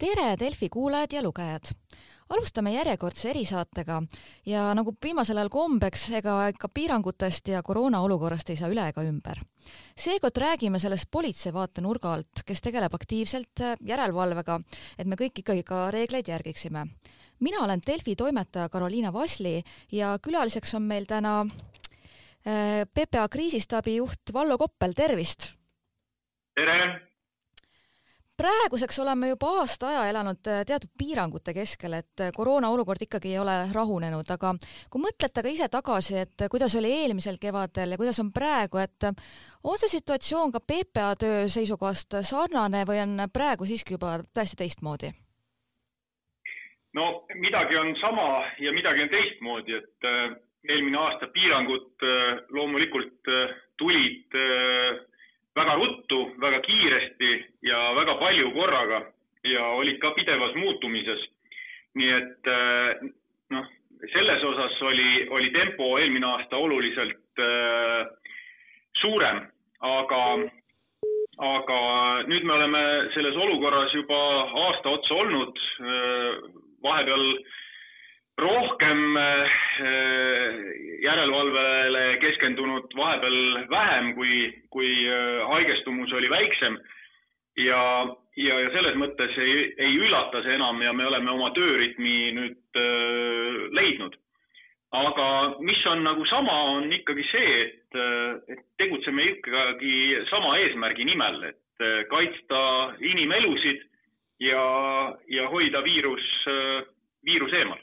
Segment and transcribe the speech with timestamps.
[0.00, 1.72] tere, Delfi kuulajad ja lugejad!
[2.30, 3.96] alustame järjekordse erisaatega
[4.46, 9.02] ja nagu viimasel ajal kombeks, ega ikka piirangutest ja koroona olukorrast ei saa üle ega
[9.02, 9.40] ümber.
[9.98, 14.60] seekord räägime sellest politsei vaatenurga alt, kes tegeleb aktiivselt järelevalvega,
[14.98, 16.86] et me kõik ikkagi ka reegleid järgiksime.
[17.40, 19.62] mina olen Delfi toimetaja Karoliina Vasli
[19.92, 21.40] ja külaliseks on meil täna
[22.46, 25.52] äh, PPA kriisistaabi juht Vallo Koppel, tervist!
[26.54, 27.09] tere!
[28.40, 33.34] Praeguseks oleme juba aasta aja elanud äh, teatud piirangute keskel, et äh, koroona olukord ikkagi
[33.34, 34.54] ei ole rahunenud, aga
[34.92, 38.80] kui mõtlete ka ise tagasi, et äh, kuidas oli eelmisel kevadel ja kuidas on praegu,
[38.80, 44.62] et on see situatsioon ka PPA töö seisukohast sarnane või on praegu siiski juba täiesti
[44.62, 45.12] teistmoodi?
[46.96, 47.04] no
[47.38, 50.08] midagi on sama ja midagi on teistmoodi, et
[50.70, 52.08] eelmine aasta piirangud
[52.56, 53.30] loomulikult
[53.78, 54.40] tulid
[55.60, 57.32] väga ruttu, väga kiiresti
[57.68, 59.02] ja väga palju korraga
[59.44, 61.28] ja olid ka pidevas muutumises.
[61.94, 63.00] nii et äh,
[63.50, 63.64] noh,
[64.12, 68.06] selles osas oli, oli tempo eelmine aasta oluliselt äh,
[69.00, 69.40] suurem,
[69.80, 70.20] aga,
[71.48, 71.80] aga
[72.30, 72.82] nüüd me oleme
[73.14, 74.20] selles olukorras juba
[74.66, 76.60] aasta otsa olnud äh,.
[78.40, 79.50] Rohkem äh,
[81.04, 84.38] järelevalvele keskendunud, vahepeal vähem, kui,
[84.70, 86.78] kui äh, haigestumus oli väiksem.
[87.56, 92.14] ja, ja, ja selles mõttes ei, ei üllata see enam ja me oleme oma töörütmi
[92.38, 94.16] nüüd äh, leidnud.
[94.92, 95.26] aga
[95.60, 97.98] mis on nagu sama, on ikkagi see, et,
[98.50, 102.62] et tegutseme ikkagi sama eesmärgi nimel, et kaitsta
[102.98, 103.84] inimelusid
[104.42, 104.64] ja,
[105.30, 106.26] ja hoida viirus,
[107.24, 107.78] viirus eemal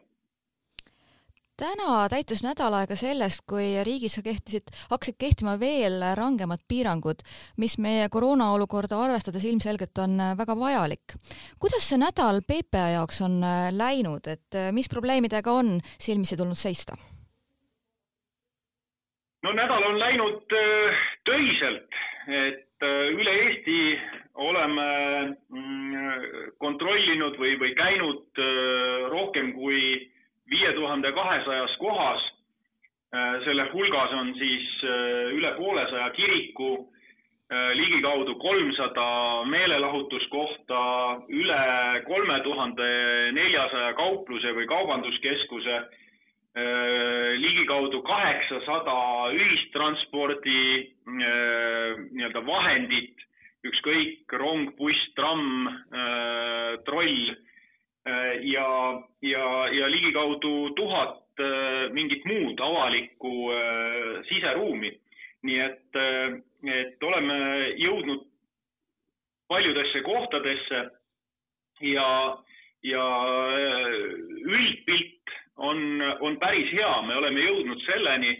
[1.57, 7.23] täna täitus nädal aega sellest, kui riigis kehtisid, hakkasid kehtima veel rangemad piirangud,
[7.57, 11.17] mis meie koroonaolukorda arvestades ilmselgelt on väga vajalik.
[11.59, 13.41] kuidas see nädal PPA jaoks on
[13.71, 16.97] läinud, et mis probleemidega on silmitsi tulnud seista?
[19.43, 21.97] no nädal on läinud äh, töiselt,
[22.27, 23.79] et äh, üle Eesti
[24.47, 24.87] oleme
[25.49, 29.81] mm, kontrollinud või, või käinud äh, rohkem kui
[30.49, 32.23] viie tuhande kahesajas kohas.
[33.15, 36.71] Äh, selle hulgas on siis äh, üle poolesaja kiriku,
[37.51, 39.07] äh, ligikaudu kolmsada
[39.47, 40.81] meelelahutuskohta,
[41.31, 41.61] üle
[42.07, 42.89] kolme tuhande
[43.37, 45.85] neljasaja kaupluse või kaubanduskeskuse,
[47.37, 48.93] ligikaudu kaheksasada
[49.29, 50.61] ühistranspordi
[51.05, 53.13] nii-öelda vahendit,
[53.61, 55.67] ükskõik rong, buss, tramm,
[56.87, 57.35] troll
[58.41, 64.99] ja, ja, ja ligikaudu tuhat äh, mingit muud avalikku äh, siseruumi.
[65.47, 65.97] nii et,
[66.65, 67.35] et oleme
[67.77, 68.23] jõudnud
[69.47, 70.79] paljudesse kohtadesse
[71.85, 72.07] ja,
[72.83, 73.03] ja
[74.41, 78.33] üldpilt on, on päris hea, me oleme jõudnud selleni,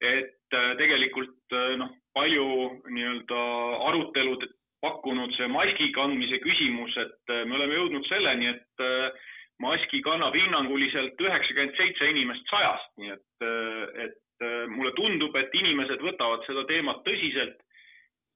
[0.00, 2.46] et tegelikult noh, palju
[2.86, 3.42] nii-öelda
[3.90, 4.46] arutelud
[4.84, 9.30] pakkunud see maski kandmise küsimus, et äh, me oleme jõudnud selleni, et äh,
[9.64, 14.20] maski kannab hinnanguliselt üheksakümmend seitse inimest sajast, nii et, äh, et
[14.68, 17.60] mulle tundub, et inimesed võtavad seda teemat tõsiselt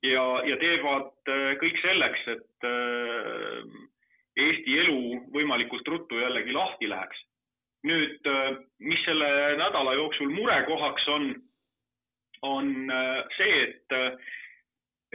[0.07, 1.11] ja, ja teevad
[1.61, 2.69] kõik selleks, et
[4.39, 5.01] Eesti elu
[5.35, 7.25] võimalikult ruttu jällegi lahti läheks.
[7.89, 8.31] nüüd,
[8.79, 9.29] mis selle
[9.59, 11.29] nädala jooksul murekohaks on,
[12.47, 12.73] on
[13.37, 13.99] see, et,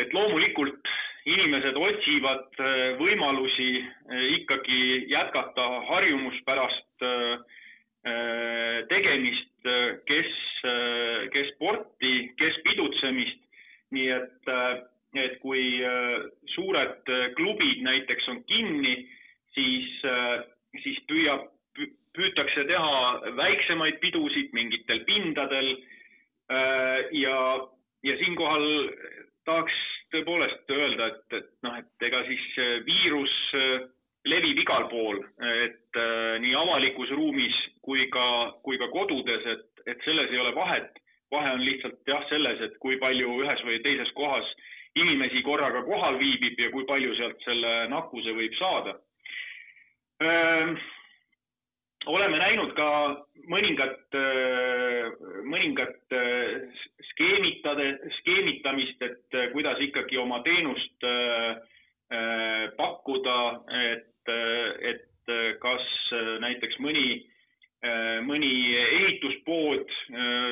[0.04, 0.94] et loomulikult
[1.30, 7.38] inimesed otsivad äh, võimalusi äh, ikkagi jätkata harjumuspärast äh,
[8.90, 9.48] tegemist,
[10.04, 10.32] kes,
[11.32, 13.40] kes sporti, kes pidutsemist.
[13.96, 14.50] nii et,
[15.16, 15.78] et kui
[16.52, 19.06] suured klubid näiteks on kinni,
[19.56, 19.88] siis,
[20.84, 21.46] siis püüab,
[22.18, 25.72] püütakse teha väiksemaid pidusid mingitel pindadel.
[27.24, 27.40] ja,
[28.04, 28.68] ja siinkohal
[29.48, 29.80] tahaks
[30.14, 33.86] tõepoolest öelda, et, et noh, et ega siis äh, viirus äh,
[34.30, 37.56] levib igal pool, et äh, nii avalikus ruumis
[37.86, 38.28] kui ka,
[38.66, 40.92] kui ka kodudes, et, et selles ei ole vahet.
[41.34, 44.46] vahe on lihtsalt jah, selles, et kui palju ühes või teises kohas
[45.02, 47.72] inimesi korraga kohal viibib ja kui palju sealt selle
[48.34, 48.98] nakkuse võib saada.
[52.06, 52.88] Oleme näinud ka
[53.48, 54.16] mõningat,
[55.48, 56.16] mõningat
[57.14, 61.06] skeemitade, skeemitamist, et kuidas ikkagi oma teenust
[62.78, 63.38] pakkuda,
[63.72, 64.34] et,
[64.82, 65.88] et kas
[66.44, 67.24] näiteks mõni,
[68.28, 69.88] mõni ehituspood,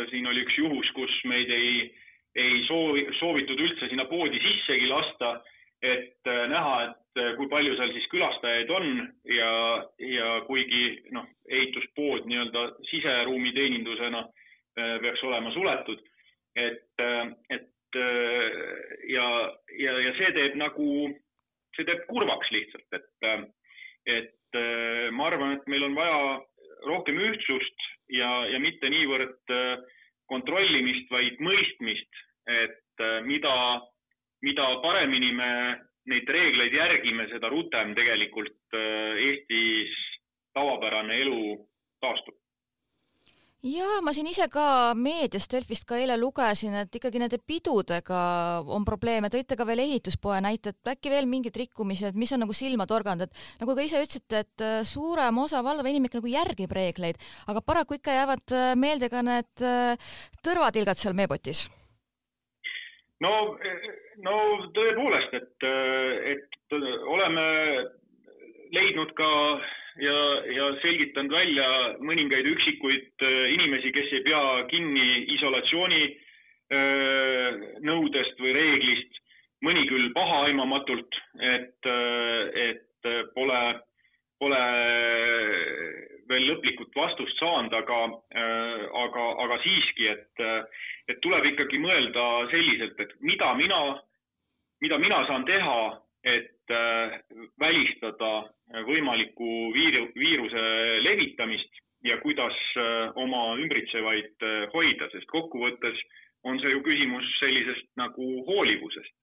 [0.10, 1.92] siin oli üks juhus, kus meid ei,
[2.36, 5.42] ei soovi, soovitud üldse sinna poodi sissegi lasta,
[5.84, 7.01] et näha, et
[7.38, 8.88] kui palju seal siis külastajaid on
[9.28, 9.52] ja,
[10.00, 10.84] ja kuigi
[11.16, 16.00] noh, ehituspood nii-öelda siseruumi teenindusena äh, peaks olema suletud,
[16.56, 17.04] et,
[17.50, 17.68] et
[19.12, 19.28] ja,
[19.80, 20.88] ja, ja see teeb nagu,
[21.76, 23.52] see teeb kurvaks lihtsalt, et,
[24.08, 24.60] et
[25.12, 26.22] ma arvan, et meil on vaja
[26.88, 29.54] rohkem ühtsust ja, ja mitte niivõrd
[30.32, 33.56] kontrollimist, vaid mõistmist, et mida,
[34.44, 35.52] mida paremini me
[36.10, 39.98] neid reegleid järgime, seda rutem tegelikult äh, Eestis
[40.56, 41.42] tavapärane elu
[42.02, 42.38] taastub.
[43.62, 48.22] Ja ma siin ise ka meediast Delfist ka eile lugesin, et ikkagi nende pidudega
[48.66, 52.56] on probleeme, tõite ka veel ehituspoe näite, et äkki veel mingid rikkumised, mis on nagu
[52.58, 56.74] silma torganud, et nagu ka ise ütlesite, et äh, suurem osa valdav inimene nagu järgib
[56.74, 57.22] reegleid,
[57.54, 59.68] aga paraku ikka jäävad äh, meelde ka need
[60.42, 61.68] tõrvatilgad seal meepotis
[63.24, 63.34] no,
[64.26, 64.38] no
[64.76, 65.68] tõepoolest, et,
[66.34, 66.76] et
[67.12, 67.46] oleme
[68.72, 69.30] leidnud ka
[70.02, 70.18] ja,
[70.56, 71.70] ja selgitanud välja
[72.04, 73.26] mõningaid üksikuid
[73.58, 76.04] inimesi, kes ei pea kinni isolatsiooni
[77.84, 79.18] nõudest või reeglist,
[79.66, 81.90] mõni küll pahaaimamatult, et,
[82.64, 83.62] et pole,
[84.40, 84.62] pole
[86.32, 88.00] veel lõplikut vastust saanud, aga,
[89.04, 90.46] aga, aga siiski, et
[91.12, 93.82] et tuleb ikkagi mõelda selliselt, et mida mina,
[94.84, 95.80] mida mina saan teha,
[96.24, 97.20] et äh,
[97.60, 98.32] välistada
[98.86, 100.66] võimaliku viiru, viiruse
[101.02, 105.98] levitamist ja kuidas äh, oma ümbritsevaid äh, hoida, sest kokkuvõttes
[106.46, 109.14] on see ju küsimus sellisest nagu hoolivusest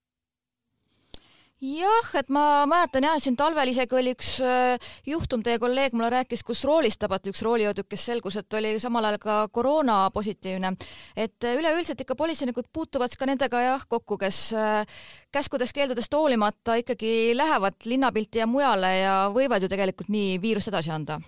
[1.59, 6.11] jah, et ma mäletan jah, siin talvel isegi oli üks äh, juhtum, teie kolleeg mulle
[6.15, 10.73] rääkis, kus roolist tabati üks roolijooduk, kes selgus, et oli samal ajal ka koroona positiivne.
[11.17, 15.01] et äh, üleüldiselt ikka politseinikud puutuvad ka nendega jah kokku, kes äh,
[15.35, 21.19] käskudest-keeldudest hoolimata ikkagi lähevad linnapilti ja mujale ja võivad ju tegelikult nii viirust edasi anda.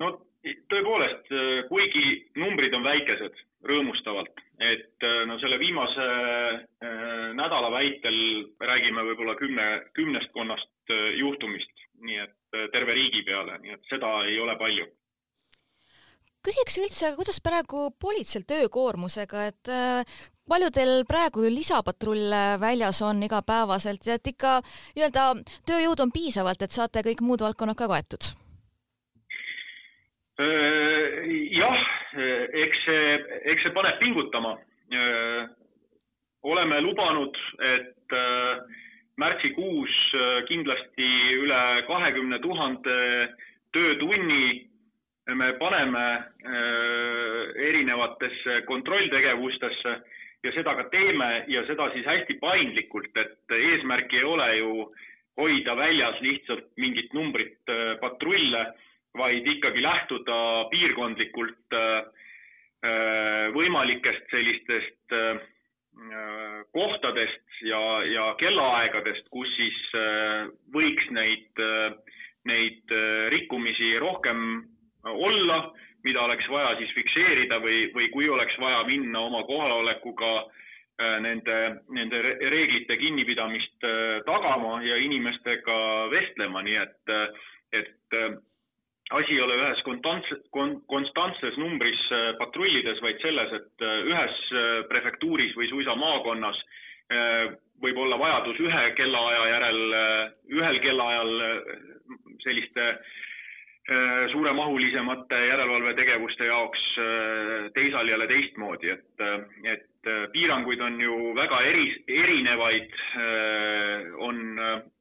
[0.00, 0.12] no
[0.42, 1.28] tõepoolest,
[1.68, 2.04] kuigi
[2.36, 3.36] numbrid on väikesed
[3.68, 8.18] rõõmustavalt, et äh, no selle viimase äh, nädala väitel
[8.60, 9.68] räägime võib-olla kümne,
[9.98, 12.38] kümnestkonnast äh, juhtumist, nii et
[12.72, 14.88] terve riigi peale, nii et seda ei ole palju
[16.42, 19.70] küsiks üldse, kuidas praegu politseil töökoormusega, et
[20.50, 24.56] palju teil praegu lisapatrulle väljas on igapäevaselt ja et ikka
[24.96, 25.28] nii-öelda
[25.70, 28.32] tööjõudu on piisavalt, et saate kõik muud valdkonnad ka kaetud?
[30.38, 31.82] Jah,
[32.64, 33.16] eks see,
[33.52, 34.58] eks see paneb pingutama.
[36.42, 38.14] oleme lubanud, et
[39.16, 39.94] märtsikuus
[40.48, 41.08] kindlasti
[41.38, 42.96] üle kahekümne tuhande
[43.72, 44.68] töötunni
[45.28, 46.06] me paneme
[47.68, 49.94] erinevatesse kontrolltegevustesse
[50.42, 54.72] ja seda ka teeme ja seda siis hästi paindlikult, et eesmärk ei ole ju
[55.38, 57.70] hoida väljas lihtsalt mingit numbrit
[58.00, 58.66] patrulle
[59.18, 60.38] vaid ikkagi lähtuda
[60.70, 62.04] piirkondlikult äh,
[62.86, 65.42] äh, võimalikest sellistest äh,
[66.72, 69.80] kohtadest ja, ja kellaaegadest, kus siis
[70.72, 71.60] võiks neid,
[72.48, 72.94] neid
[73.28, 74.62] rikkumisi rohkem
[75.04, 75.58] olla,
[76.08, 80.32] mida oleks vaja siis fikseerida või, või kui oleks vaja minna oma kohalolekuga
[81.20, 81.58] nende,
[81.92, 83.84] nende reeglite kinnipidamist
[84.24, 85.78] tagama ja inimestega
[86.08, 87.51] vestlema, nii et, et
[89.32, 90.40] asi ei ole ühes konstantses,
[90.86, 96.60] konstantses numbris äh, patrullides, vaid selles, et äh, ühes äh, prefektuuris või suisa maakonnas
[97.82, 99.80] võib olla vajadus ühe kellaaja järel,
[100.48, 101.32] ühel kellaajal
[102.40, 102.86] selliste
[104.32, 106.86] suuremahulisemate järelevalvetegevuste jaoks
[107.74, 109.24] teisal jälle teistmoodi, et,
[109.74, 111.84] et piiranguid on ju väga eri,
[112.22, 112.96] erinevaid,
[114.30, 114.40] on,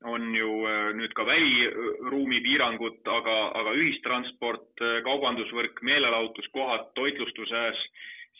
[0.04, 0.61] on ju
[0.98, 7.86] nüüd ka väliruumi piirangud, aga, aga ühistransport, kaubandusvõrk, meelelahutuskohad, toitlustuses,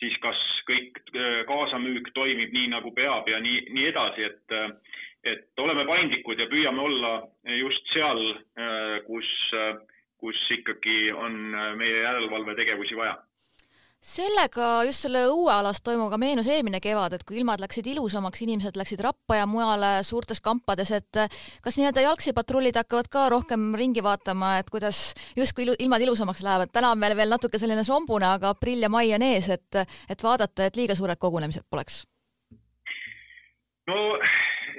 [0.00, 0.98] siis kas kõik
[1.48, 4.58] kaasamüük toimib nii, nagu peab ja nii, nii edasi, et
[5.22, 7.10] et oleme paindlikud ja püüame olla
[7.60, 8.18] just seal,
[9.06, 9.28] kus,
[10.18, 11.36] kus ikkagi on
[11.78, 13.20] meie järelevalvetegevusi vaja
[14.02, 19.00] sellega, just selle õuealas toimuvaga meenus eelmine kevad, et kui ilmad läksid ilusamaks, inimesed läksid
[19.04, 21.20] Rappa ja mujale suurtes kampades, et
[21.62, 26.72] kas nii-öelda jalgsipatrullid hakkavad ka rohkem ringi vaatama, et kuidas justkui ilu, ilmad ilusamaks lähevad,
[26.74, 30.24] täna on meil veel natuke selline sombune, aga aprill ja mai on ees, et, et
[30.26, 32.02] vaadata, et liiga suured kogunemised poleks?
[33.86, 33.96] no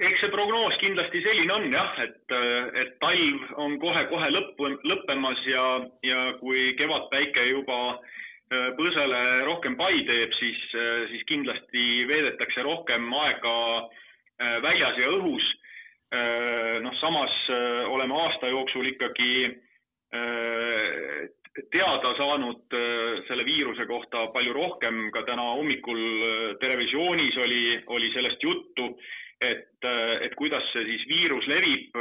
[0.04, 2.36] eks see prognoos kindlasti selline on jah, et,
[2.82, 5.64] et talv on kohe-kohe lõpp, lõppemas ja,
[6.04, 8.22] ja kui kevadpäike juba äh,
[8.78, 15.52] põõsale rohkem pai teeb, siis, äh, siis kindlasti veedetakse rohkem aega äh, väljas ja õhus.
[16.84, 17.34] noh, samas
[17.90, 19.56] oleme aasta jooksul ikkagi
[21.74, 22.76] teada saanud
[23.26, 26.04] selle viiruse kohta palju rohkem, ka täna hommikul
[26.62, 27.64] televisioonis oli,
[27.98, 28.92] oli sellest juttu,
[29.42, 29.90] et,
[30.22, 31.98] et kuidas see siis viirus levib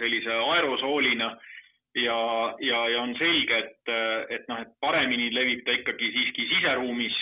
[0.00, 1.34] sellise aerosoolina
[1.96, 2.20] ja,
[2.60, 3.92] ja, ja on selge, et,
[4.36, 7.16] et noh, et paremini levib ta ikkagi siiski siseruumis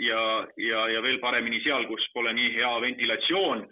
[0.00, 0.22] ja,
[0.56, 3.66] ja, ja veel paremini seal, kus pole nii hea ventilatsioon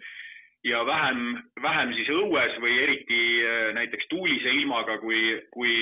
[0.67, 1.25] ja vähem,
[1.61, 3.19] vähem siis õues või eriti
[3.79, 5.73] näiteks tuulise ilmaga, kui, kui,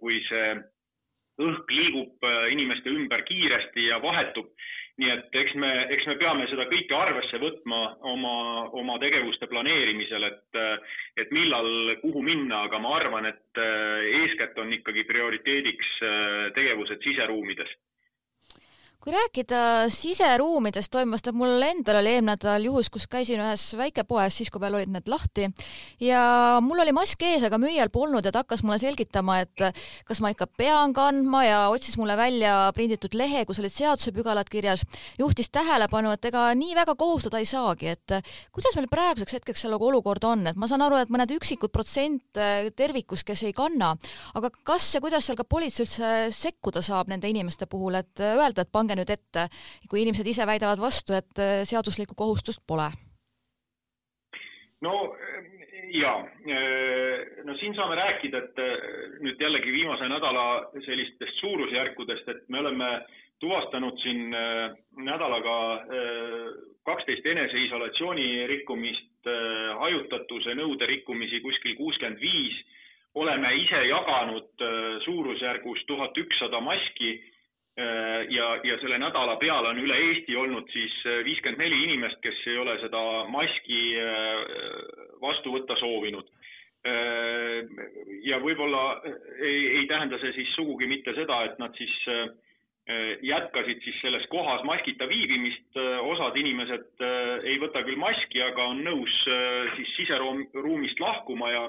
[0.00, 0.54] kui see
[1.42, 4.54] õhk liigub inimeste ümber kiiresti ja vahetub
[5.00, 7.80] nii et eks me, eks me peame seda kõike arvesse võtma
[8.12, 8.36] oma,
[8.80, 10.60] oma tegevuste planeerimisel, et,
[11.20, 13.60] et millal, kuhu minna, aga ma arvan, et
[14.22, 15.98] eeskätt on ikkagi prioriteediks
[16.56, 17.76] tegevused siseruumides
[19.06, 24.34] kui rääkida siseruumidest toimuvast, et mul endal oli eelmine nädal juhus, kus käisin ühes väikepoes,
[24.34, 25.44] siis kui veel olid need lahti.
[26.02, 29.62] Ja mul oli mask ees, aga müüjal polnud ja ta hakkas mulle selgitama, et
[30.08, 34.82] kas ma ikka pean kandma ja otsis mulle välja prinditud lehe, kus olid seadusepügalad kirjas,
[35.20, 38.16] juhtis tähelepanu, et ega nii väga kohustada ei saagi, et
[38.50, 41.70] kuidas meil praeguseks hetkeks seal nagu olukord on, et ma saan aru, et mõned üksikud
[41.70, 42.42] protsent
[42.74, 43.94] tervikus, kes ei kanna,
[44.34, 48.66] aga kas ja kuidas seal ka politsei üldse sekkuda saab nende inimeste puhul, et öelda,
[48.66, 49.48] et pange nüüd ette,
[49.90, 52.88] kui inimesed ise väidavad vastu, et äh, seaduslikku kohustust pole?
[54.84, 54.92] no
[55.96, 56.12] ja,
[56.44, 58.74] äh, no siin saame rääkida, et äh,
[59.24, 60.46] nüüd jällegi viimase nädala
[60.84, 62.90] sellistest suurusjärkudest, et me oleme
[63.40, 64.32] tuvastanud siin
[65.04, 65.56] nädalaga
[66.88, 69.28] kaksteist eneseisolatsiooni rikkumist,
[69.76, 72.56] hajutatuse nõude rikkumisi kuskil kuuskümmend viis,
[73.20, 74.64] oleme ise jaganud
[75.04, 77.10] suurusjärgus tuhat ükssada maski.
[77.18, 77.35] Äh,
[78.36, 82.42] ja, ja selle nädala peale on üle Eesti olnud siis äh, viiskümmend neli inimest, kes
[82.50, 83.02] ei ole seda
[83.32, 84.40] maski äh,
[85.22, 86.32] vastu võtta soovinud.
[88.22, 89.00] ja võib-olla
[89.42, 91.94] ei, ei tähenda see siis sugugi mitte seda, et nad siis
[93.26, 97.02] jätkasid siis selles kohas maskita viibimist, osad inimesed
[97.42, 99.16] ei võta küll maski, aga on nõus
[99.74, 101.64] siis siseruumist lahkuma ja,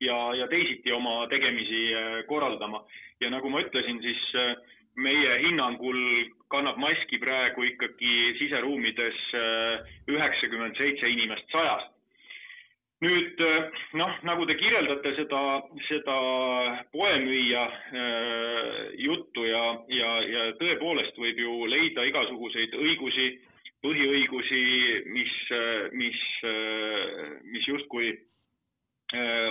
[0.00, 1.90] ja, ja teisiti oma tegemisi
[2.32, 2.80] korraldama.
[3.20, 4.24] ja nagu ma ütlesin, siis
[4.96, 5.98] meie hinnangul
[6.52, 11.88] kannab maski praegu ikkagi siseruumides äh, üheksakümmend seitse inimest sajast.
[13.02, 15.40] nüüd äh, noh, nagu te kirjeldate seda,
[15.88, 16.16] seda
[16.92, 23.30] poemüüja äh, juttu ja, ja, ja tõepoolest võib ju leida igasuguseid õigusi,
[23.82, 24.60] põhiõigusi,
[25.10, 25.32] mis,
[25.98, 26.18] mis,
[27.50, 28.12] mis justkui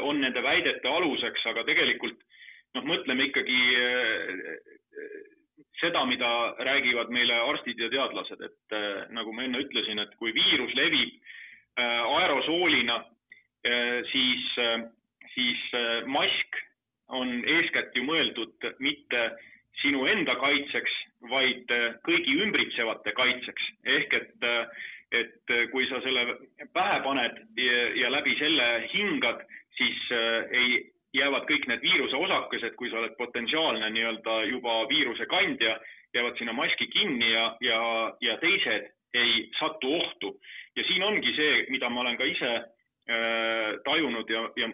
[0.07, 2.15] on nende väidete aluseks, aga tegelikult
[2.77, 3.59] noh, mõtleme ikkagi
[5.81, 10.33] seda, mida räägivad meile arstid ja teadlased, et äh, nagu ma enne ütlesin, et kui
[10.35, 11.13] viirus levib
[11.79, 13.01] äh, aerosoolina
[13.65, 14.57] äh,, siis
[15.31, 15.59] siis
[16.11, 16.57] mask
[17.07, 19.21] on eeskätt ju mõeldud mitte
[19.79, 20.95] sinu enda kaitseks,
[21.31, 21.71] vaid
[22.03, 23.69] kõigi ümbritsevate kaitseks.
[23.85, 24.45] ehk et,
[25.15, 26.35] et kui sa selle
[26.75, 29.45] pähe paned ja, ja läbi selle hingad,
[29.79, 30.11] siis
[30.51, 35.77] ei jäävad kõik need viiruse osakesed, kui sa oled potentsiaalne nii-öelda juba viiruse kandja,
[36.15, 37.81] jäävad sinna maski kinni ja, ja,
[38.21, 40.39] ja teised ei satu ohtu.
[40.75, 44.69] ja siin ongi see, mida ma olen ka ise äh, tajunud ja, ja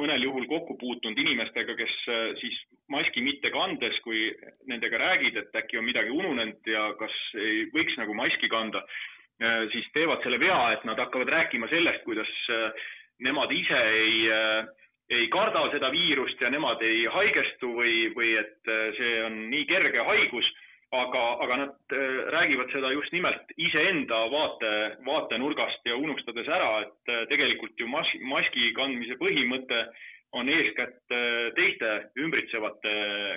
[0.00, 2.56] mõnel juhul kokku puutunud inimestega, kes äh, siis
[2.88, 4.30] maski mitte kandes, kui
[4.66, 9.68] nendega räägid, et äkki on midagi ununenud ja kas ei võiks nagu maski kanda äh,,
[9.72, 12.88] siis teevad selle vea, et nad hakkavad rääkima sellest, kuidas äh,
[13.20, 14.72] nemad ise ei äh,
[15.12, 19.64] ei karda seda viirust ja nemad ei haigestu või, või et äh, see on nii
[19.70, 20.48] kerge haigus,
[20.92, 24.72] aga, aga nad äh, räägivad seda just nimelt iseenda vaate,
[25.06, 29.84] vaatenurgast ja unustades ära, et äh, tegelikult ju mas-, maski kandmise põhimõte
[30.32, 31.12] on eeskätt
[31.52, 32.92] teiste ümbritsevate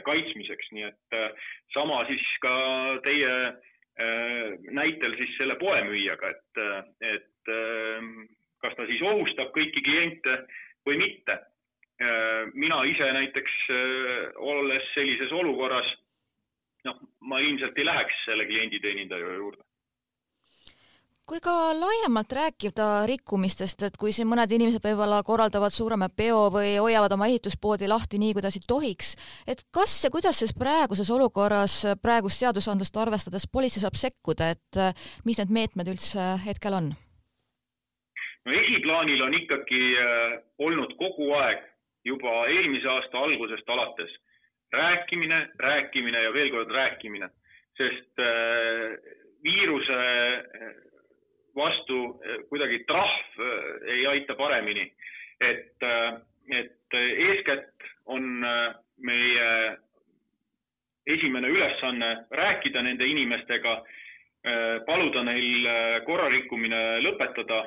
[0.08, 1.18] kaitsmiseks, nii et
[1.74, 2.54] sama siis ka
[3.04, 3.34] teie
[4.72, 6.62] näitel siis selle poemüüjaga, et,
[7.04, 7.52] et
[8.64, 10.38] kas ta siis ohustab kõiki kliente
[10.88, 11.36] või mitte
[12.54, 15.88] mina ise näiteks äh, olles sellises olukorras,
[16.84, 19.64] noh, ma ilmselt ei läheks selle klienditeenindaja juurde
[21.26, 26.76] kui ka laiemalt rääkida rikkumistest, et kui siin mõned inimesed võib-olla korraldavad suurema peo või
[26.78, 29.16] hoiavad oma ehituspoodi lahti nii, kuidas ei tohiks,
[29.50, 34.94] et kas ja kuidas siis praeguses olukorras, praegust seadusandlust arvestades politsei saab sekkuda, et äh,
[35.26, 36.92] mis need meetmed üldse hetkel on?
[38.46, 39.82] no esiplaanil on ikkagi
[40.62, 41.64] olnud kogu aeg
[42.06, 44.14] juba eelmise aasta algusest alates
[44.76, 47.30] rääkimine, rääkimine ja veel kord rääkimine,
[47.78, 48.98] sest äh,
[49.44, 50.74] viiruse äh,
[51.56, 53.40] vastu äh, kuidagi trahv
[53.88, 54.92] ei täita paremini.
[55.42, 55.84] et,
[56.50, 58.46] et eeskätt on
[58.98, 59.78] meie
[61.08, 63.84] esimene ülesanne rääkida nende inimestega,
[64.86, 65.68] paluda neil
[66.06, 67.66] korrarikkumine lõpetada,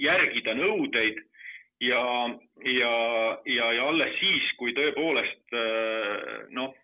[0.00, 1.20] järgida nõudeid
[1.84, 2.00] ja,
[2.66, 5.56] ja, ja, ja alles siis, kui tõepoolest
[6.56, 6.74] noh,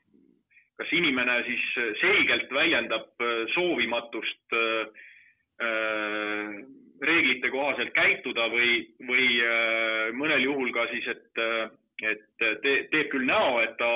[0.79, 1.65] kas inimene siis
[2.01, 3.25] selgelt väljendab
[3.55, 4.57] soovimatust
[7.03, 9.27] reeglite kohaselt käituda või, või
[10.19, 11.43] mõnel juhul ka siis, et,
[12.03, 13.91] et te, teeb küll näo, et ta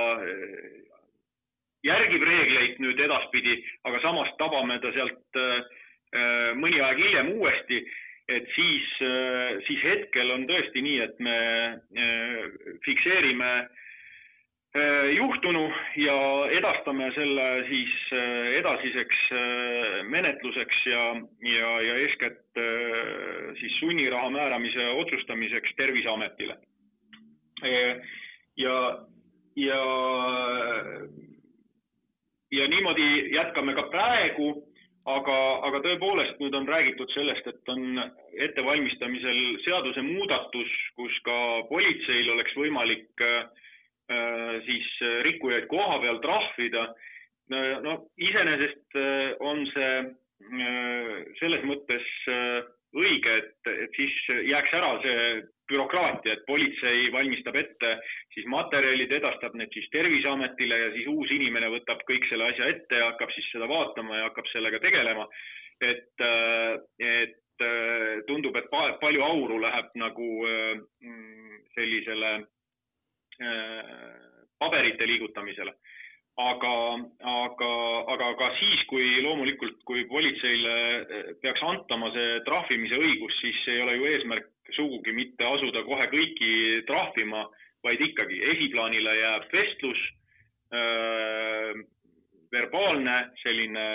[1.86, 5.40] järgib reegleid nüüd edaspidi, aga samas tabame ta sealt
[6.58, 7.82] mõni aeg hiljem uuesti
[8.28, 12.38] et siis, äh, siis hetkel on tõesti nii, et me äh,
[12.84, 15.66] fikseerime äh, juhtunu
[16.02, 16.18] ja
[16.58, 17.94] edastame selle siis
[18.58, 19.22] edasiseks
[20.10, 21.04] menetluseks ja,
[21.52, 22.60] ja, ja eeskätt
[23.60, 26.56] siis sunniraha määramise otsustamiseks Terviseametile.
[28.56, 28.76] ja,
[29.56, 29.80] ja,
[32.52, 34.65] ja niimoodi jätkame ka praegu
[35.06, 38.00] aga, aga tõepoolest nüüd on räägitud sellest, et on
[38.48, 41.38] ettevalmistamisel seadusemuudatus, kus ka
[41.70, 43.44] politseil oleks võimalik äh,
[44.66, 44.88] siis
[45.26, 46.86] rikkujaid koha peal trahvida.
[47.82, 52.62] no iseenesest äh, on see äh, selles mõttes äh,
[52.96, 54.16] õige, et, et siis
[54.50, 57.92] jääks ära see bürokraatia, et politsei valmistab ette
[58.34, 63.00] siis materjalid, edastab need siis Terviseametile ja siis uus inimene võtab kõik selle asja ette
[63.00, 65.26] ja hakkab siis seda vaatama ja hakkab sellega tegelema.
[65.80, 66.22] et,
[66.98, 67.64] et
[68.26, 68.70] tundub, et
[69.00, 72.32] palju auru läheb nagu mm, sellisele
[74.58, 75.74] paberite liigutamisele
[76.36, 76.72] aga,
[77.24, 77.70] aga,
[78.12, 80.74] aga ka siis, kui loomulikult, kui politseile
[81.42, 86.52] peaks antama see trahvimise õigus, siis ei ole ju eesmärk sugugi mitte asuda kohe kõiki
[86.88, 87.44] trahvima,
[87.84, 90.00] vaid ikkagi esiplaanile jääb vestlus
[90.74, 91.72] äh,,
[92.52, 93.86] verbaalne selline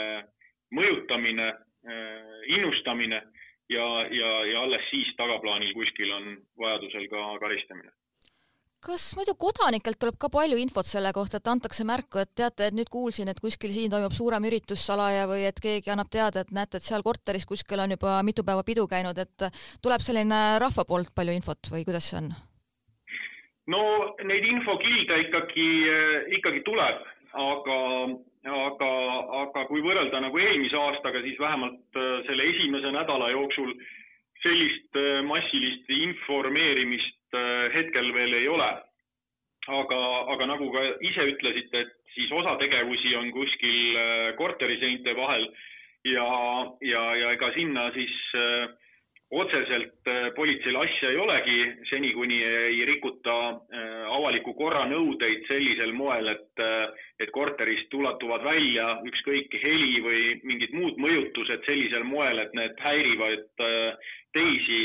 [0.72, 3.22] mõjutamine äh,, innustamine
[3.70, 7.92] ja, ja, ja alles siis tagaplaanil kuskil on vajadusel ka karistamine
[8.86, 12.78] kas muidu kodanikelt tuleb ka palju infot selle kohta, et antakse märku, et teate, et
[12.78, 16.54] nüüd kuulsin, et kuskil siin toimub suurem üritus salaja või et keegi annab teada, et
[16.56, 19.48] näete, et seal korteris kuskil on juba mitu päeva pidu käinud, et
[19.86, 22.34] tuleb selline rahva poolt palju infot või kuidas see on?
[23.72, 23.82] no
[24.26, 25.70] neid infokilde ikkagi,
[26.40, 27.06] ikkagi tuleb,
[27.38, 27.80] aga,
[28.66, 28.92] aga,
[29.46, 33.76] aga kui võrrelda nagu eelmise aastaga, siis vähemalt äh, selle esimese nädala jooksul
[34.42, 37.21] sellist äh, massilist informeerimist
[37.74, 38.72] hetkel veel ei ole.
[39.68, 39.98] aga,
[40.34, 45.46] aga nagu ka ise ütlesite, et siis osa tegevusi on kuskil äh, korteriseinte vahel
[46.10, 46.30] ja,
[46.82, 48.72] ja, ja ega sinna siis äh,
[49.32, 53.36] otseselt politseil asja ei olegi, seni kuni ei rikuta
[54.12, 56.64] avaliku korra nõudeid sellisel moel, et,
[57.24, 63.64] et korterist ulatuvad välja ükskõik heli või mingid muud mõjutused sellisel moel, et need häirivad
[64.36, 64.82] teisi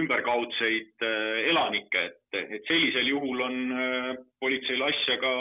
[0.00, 5.34] ümberkaudseid äh, elanikke, et, et sellisel juhul on äh, politseil asja ka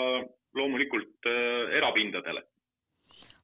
[0.55, 2.45] loomulikult äh, erapindadele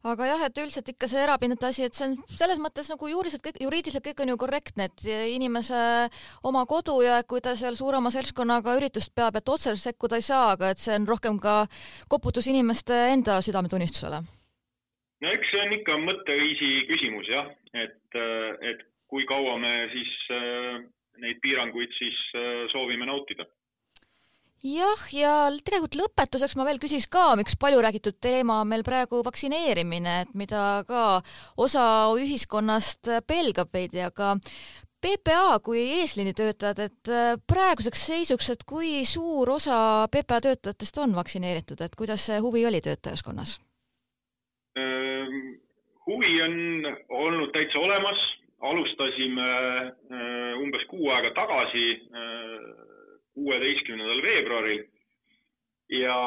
[0.08, 3.44] aga jah, et üldiselt ikka see erapindade asi, et see on selles mõttes nagu juriidiliselt
[3.46, 5.04] kõik, juriidiliselt kõik on ju korrektne, et
[5.36, 5.82] inimese
[6.48, 10.56] oma kodu ja kui ta seal suurema seltskonnaga üritust peab, et otseselt sekkuda ei saa,
[10.56, 11.66] aga et see on rohkem ka
[12.10, 14.24] koputus inimeste enda südametunnistusele.
[15.22, 18.22] no eks see on ikka mõtteviisi küsimus jah, et,
[18.66, 20.16] et kui kaua me siis
[21.22, 23.48] neid piiranguid siis äh, soovime nautida
[24.66, 29.24] jah, ja tegelikult lõpetuseks ma veel küsiks ka, üks palju räägitud teema on meil praegu
[29.26, 31.22] vaktsineerimine, et mida ka
[31.58, 31.86] osa
[32.18, 34.36] ühiskonnast pelgab veidi, aga
[35.02, 41.82] PPA kui eesliinitöötajad, et äh, praeguseks seisuks, et kui suur osa PPA töötajatest on vaktsineeritud,
[41.82, 43.60] et kuidas see huvi oli töötajaskonnas?
[46.12, 46.54] huvi on
[47.10, 48.22] olnud täitsa olemas,
[48.62, 49.50] alustasime
[50.12, 52.66] äh, umbes kuu aega tagasi, äh,
[53.34, 54.84] kuueteistkümnendal veebruaril
[55.90, 56.18] ja,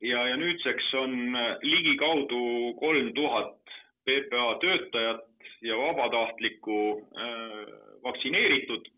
[0.00, 3.58] ja, ja nüüdseks on ligikaudu kolm tuhat
[4.06, 6.80] PPA töötajat ja vabatahtlikku
[7.18, 7.62] äh,
[8.04, 8.88] vaktsineeritud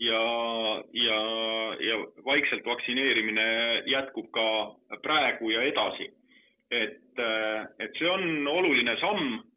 [0.00, 0.22] ja,
[0.92, 1.18] ja,
[1.80, 3.48] ja vaikselt vaktsineerimine
[3.86, 4.46] jätkub ka
[5.02, 6.10] praegu ja edasi.
[6.74, 7.20] et,
[7.78, 9.53] et see on oluline samm Äh,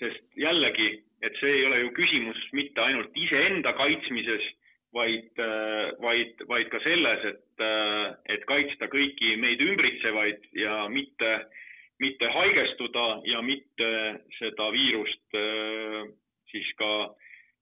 [0.00, 0.88] sest jällegi,
[1.22, 4.46] et see ei ole ju küsimus mitte ainult iseenda kaitsmises,
[4.92, 11.30] vaid, äh, vaid, vaid ka selles, et, äh, et kaitsta kõiki meid ümbritsevaid ja mitte,
[12.02, 13.90] mitte haigestuda ja mitte
[14.38, 15.36] seda viirust
[16.50, 17.14] siis ka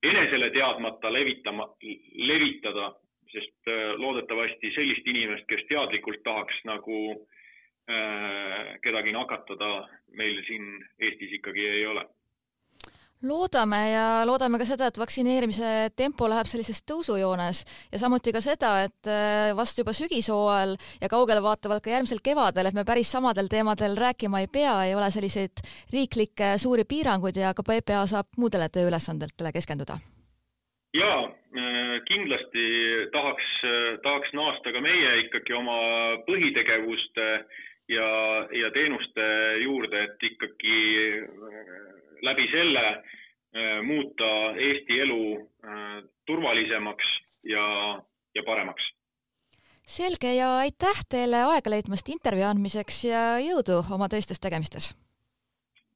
[0.07, 1.67] enesele teadmata levitama,
[2.15, 2.93] levitada,
[3.33, 7.01] sest loodetavasti sellist inimest, kes teadlikult tahaks nagu
[8.85, 10.71] kedagi nakatada, meil siin
[11.29, 12.07] Eestis ikkagi ei ole
[13.23, 18.71] loodame ja loodame ka seda, et vaktsineerimise tempo läheb sellises tõusujoones ja samuti ka seda,
[18.87, 23.51] et äh, vast juba sügishooajal ja kaugele vaatavalt ka järgmisel kevadel, et me päris samadel
[23.51, 28.71] teemadel rääkima ei pea, ei ole selliseid riiklikke suuri piiranguid ja ka PPA saab muudele
[28.71, 29.99] tööülesandetele keskenduda.
[30.95, 32.69] jaa, äh, kindlasti
[33.13, 33.51] tahaks,
[34.07, 35.81] tahaks naasta ka meie ikkagi oma
[36.31, 37.33] põhitegevuste
[37.89, 38.09] ja,
[38.53, 39.25] ja teenuste
[39.63, 40.79] juurde, et ikkagi
[42.23, 45.25] läbi selle äh, muuta Eesti elu
[45.65, 47.11] äh, turvalisemaks
[47.45, 47.67] ja,
[48.35, 48.83] ja paremaks.
[49.89, 54.95] selge ja aitäh teile aega leidmast intervjuu andmiseks ja jõudu oma teistes tegemistes!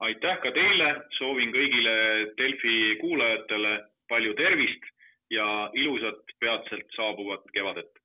[0.00, 1.96] aitäh ka teile, soovin kõigile
[2.38, 3.74] Delfi kuulajatele
[4.08, 4.88] palju tervist
[5.30, 8.02] ja ilusat peatselt saabuvat kevadet!